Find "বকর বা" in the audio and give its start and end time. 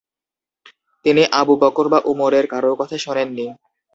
1.61-1.99